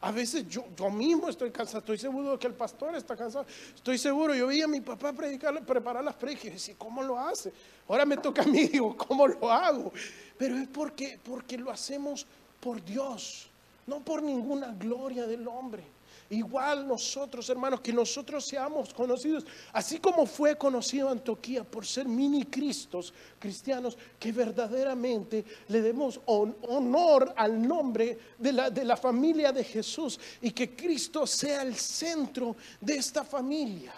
[0.01, 3.45] A veces yo, yo mismo estoy cansado, estoy seguro de que el pastor está cansado,
[3.75, 7.19] estoy seguro, yo veía a mi papá predicar, preparar las predicas y decía, ¿cómo lo
[7.19, 7.51] hace?
[7.85, 9.91] Ahora me toca a mí, digo, ¿cómo lo hago?
[10.37, 12.25] Pero es porque, porque lo hacemos
[12.61, 13.49] por Dios,
[13.87, 15.83] no por ninguna gloria del hombre.
[16.31, 22.45] Igual nosotros, hermanos, que nosotros seamos conocidos, así como fue conocido Antioquía por ser mini
[22.45, 29.63] cristos, cristianos, que verdaderamente le demos honor al nombre de la, de la familia de
[29.63, 33.91] Jesús y que Cristo sea el centro de esta familia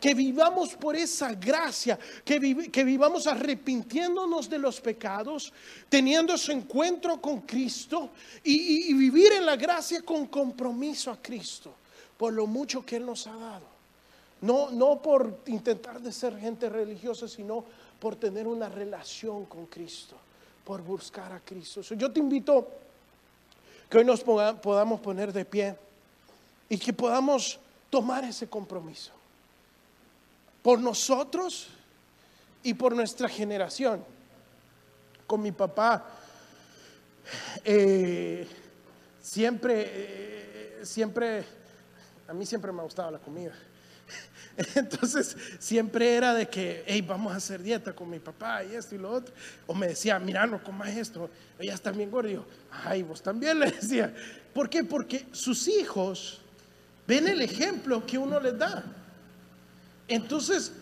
[0.00, 5.52] que vivamos por esa gracia, que, que, vivamos arrepintiéndonos de los pecados,
[5.88, 8.10] teniendo ese encuentro con Cristo
[8.42, 11.74] y, y vivir en la gracia con compromiso a Cristo,
[12.16, 13.66] por lo mucho que Él nos ha dado.
[14.40, 17.62] No, no por intentar de ser gente religiosa, sino
[18.00, 20.16] por tener una relación con Cristo,
[20.64, 21.82] por buscar a Cristo.
[21.82, 22.66] Yo te invito
[23.90, 25.76] que hoy nos podamos poner de pie
[26.70, 27.58] y que podamos
[27.90, 29.19] tomar ese compromiso
[30.62, 31.68] por nosotros
[32.62, 34.04] y por nuestra generación.
[35.26, 36.06] Con mi papá,
[37.64, 38.46] eh,
[39.22, 41.44] siempre, eh, siempre,
[42.28, 43.52] a mí siempre me ha gustado la comida.
[44.74, 48.94] Entonces siempre era de que, hey, vamos a hacer dieta con mi papá y esto
[48.94, 49.34] y lo otro.
[49.66, 52.44] O me decía, mira, no comas esto, ella está bien gordo.
[52.84, 54.14] ay, vos también le decía.
[54.52, 54.84] ¿Por qué?
[54.84, 56.40] Porque sus hijos
[57.06, 58.84] ven el ejemplo que uno les da.
[60.10, 60.72] Entonces,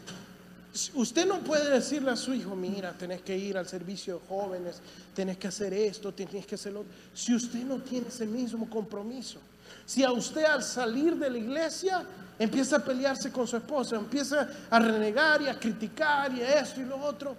[0.94, 4.80] usted no puede decirle a su hijo, mira, tenés que ir al servicio de jóvenes,
[5.14, 8.68] tenés que hacer esto, tenés que hacer lo otro, si usted no tiene ese mismo
[8.70, 9.38] compromiso.
[9.84, 12.06] Si a usted al salir de la iglesia
[12.38, 16.86] empieza a pelearse con su esposa, empieza a renegar y a criticar y esto y
[16.86, 17.36] lo otro,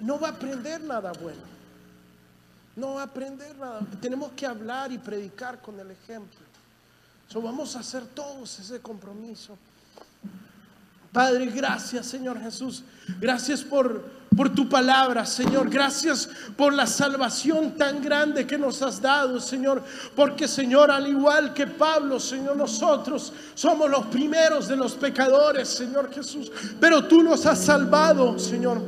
[0.00, 1.42] no va a aprender nada bueno.
[2.74, 3.86] No va a aprender nada.
[4.00, 6.40] Tenemos que hablar y predicar con el ejemplo.
[7.28, 9.56] So, vamos a hacer todos ese compromiso.
[11.12, 12.84] Padre, gracias Señor Jesús.
[13.20, 14.04] Gracias por,
[14.36, 15.68] por tu palabra, Señor.
[15.68, 19.82] Gracias por la salvación tan grande que nos has dado, Señor.
[20.14, 26.12] Porque, Señor, al igual que Pablo, Señor, nosotros somos los primeros de los pecadores, Señor
[26.12, 26.52] Jesús.
[26.78, 28.80] Pero tú nos has salvado, Señor.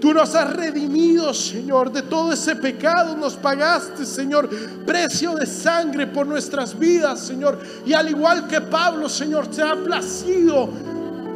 [0.00, 3.16] Tú nos has redimido, Señor, de todo ese pecado.
[3.16, 4.48] Nos pagaste, Señor,
[4.84, 7.60] precio de sangre por nuestras vidas, Señor.
[7.86, 10.91] Y al igual que Pablo, Señor, te ha placido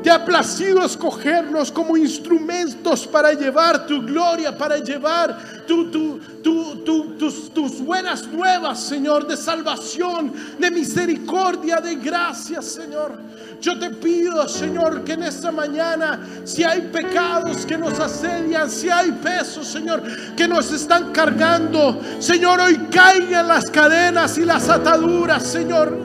[0.07, 5.37] te ha placido escogernos como instrumentos para llevar tu gloria, para llevar
[5.67, 13.19] tu, tus, tus buenas nuevas, Señor, de salvación, de misericordia, de gracia, Señor.
[13.61, 18.89] Yo te pido, Señor, que en esta mañana, si hay pecados que nos asedian, si
[18.89, 20.05] hay pesos, Señor,
[20.37, 25.99] que nos están cargando, Señor, hoy caigan las cadenas y las ataduras, Señor.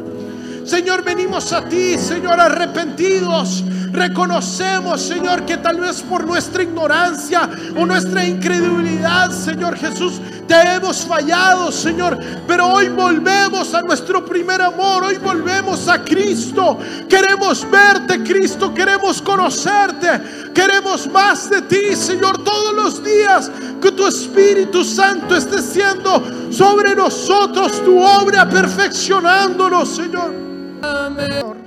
[0.66, 7.86] Señor, venimos a ti, Señor, arrepentidos Reconocemos, Señor, que tal vez por nuestra ignorancia o
[7.86, 12.18] nuestra incredulidad, Señor Jesús, te hemos fallado, Señor.
[12.48, 16.80] Pero hoy volvemos a nuestro primer amor, hoy volvemos a Cristo.
[17.10, 23.52] Queremos verte, Cristo, queremos conocerte, queremos más de ti, Señor, todos los días.
[23.82, 30.34] Que tu Espíritu Santo esté siendo sobre nosotros tu obra, perfeccionándonos, Señor.
[30.82, 31.61] Amén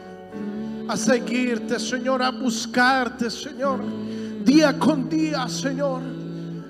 [0.89, 3.81] a seguirte, Señor, a buscarte, Señor,
[4.45, 6.03] día con día, Señor.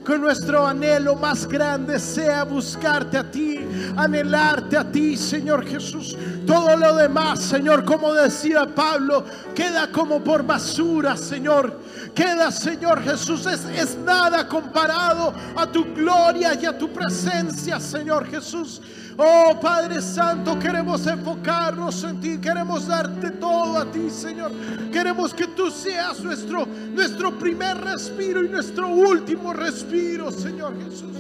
[0.04, 3.60] Que nuestro anhelo más grande sea buscarte a ti,
[3.96, 6.14] anhelarte a ti, Señor Jesús.
[6.46, 11.80] Todo lo demás, Señor, como decía Pablo, queda como por basura, Señor.
[12.14, 18.26] Queda, Señor Jesús, es, es nada comparado a tu gloria y a tu presencia, Señor
[18.26, 18.82] Jesús.
[19.16, 24.50] Oh Padre Santo, queremos enfocarnos en ti, queremos darte todo a ti, Señor.
[24.92, 31.16] Queremos que tú seas nuestro, nuestro primer respiro y nuestro último respiro, Señor Jesús.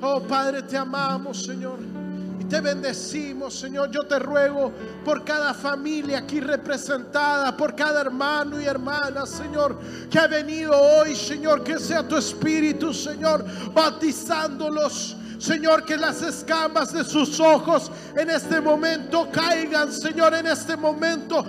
[0.00, 1.78] Oh Padre, te amamos, Señor.
[2.40, 3.90] Y te bendecimos, Señor.
[3.90, 4.72] Yo te ruego
[5.04, 11.14] por cada familia aquí representada, por cada hermano y hermana, Señor, que ha venido hoy,
[11.14, 18.28] Señor, que sea tu Espíritu, Señor, bautizándolos Señor, que las escamas de sus ojos en
[18.28, 21.44] este momento caigan, Señor, en este momento.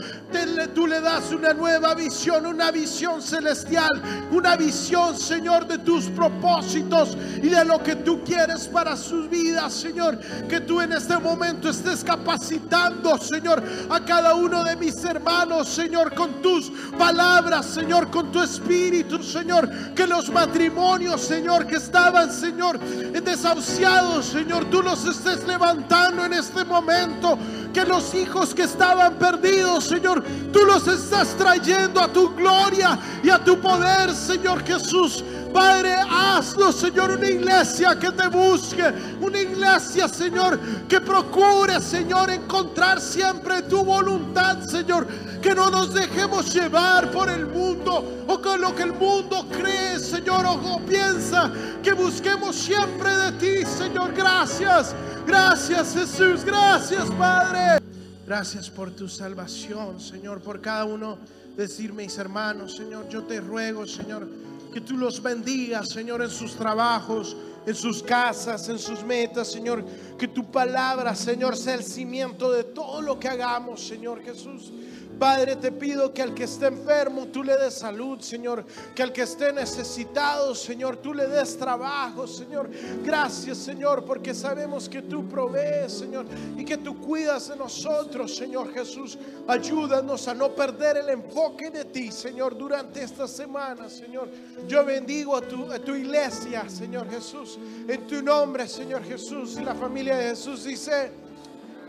[0.75, 3.89] tú le das una nueva visión, una visión celestial,
[4.31, 9.73] una visión, Señor, de tus propósitos y de lo que tú quieres para sus vidas,
[9.73, 10.19] Señor.
[10.47, 16.13] Que tú en este momento estés capacitando, Señor, a cada uno de mis hermanos, Señor,
[16.13, 19.67] con tus palabras, Señor, con tu espíritu, Señor.
[19.95, 23.78] Que los matrimonios, Señor, que estaban, Señor, desahuciados,
[24.21, 27.37] Señor, tú los estés levantando en este momento.
[27.73, 33.29] Que los hijos que estaban perdidos, Señor, tú los estás trayendo a tu gloria y
[33.29, 35.23] a tu poder, Señor Jesús.
[35.53, 38.83] Padre, hazlo, Señor, una iglesia que te busque,
[39.19, 45.07] una iglesia, Señor, que procure, Señor, encontrar siempre tu voluntad, Señor.
[45.41, 49.97] Que no nos dejemos llevar por el mundo o con lo que el mundo cree,
[49.97, 51.51] Señor, o, piensa.
[51.81, 54.13] Que busquemos siempre de ti, Señor.
[54.13, 54.93] Gracias,
[55.25, 56.43] gracias, Jesús.
[56.43, 57.81] Gracias, Padre.
[58.27, 61.17] Gracias por tu salvación, Señor, por cada uno
[61.55, 64.27] decir, mis hermanos, Señor, yo te ruego, Señor
[64.71, 69.83] que tú los bendigas, Señor, en sus trabajos, en sus casas, en sus metas, Señor.
[70.17, 74.71] Que tu palabra, Señor, sea el cimiento de todo lo que hagamos, Señor Jesús.
[75.19, 78.65] Padre, te pido que al que esté enfermo tú le des salud, Señor.
[78.95, 82.69] Que al que esté necesitado, Señor, tú le des trabajo, Señor.
[83.03, 88.73] Gracias, Señor, porque sabemos que tú provees, Señor, y que tú cuidas de nosotros, Señor
[88.73, 89.17] Jesús.
[89.45, 94.29] Ayúdanos a no perder el enfoque de ti, Señor, durante esta semana, Señor.
[94.67, 97.59] Yo bendigo a tu, a tu iglesia, Señor Jesús.
[97.87, 99.57] En tu nombre, Señor Jesús.
[99.59, 101.11] Y la familia de Jesús dice,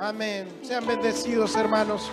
[0.00, 0.48] amén.
[0.62, 2.10] Sean bendecidos, hermanos.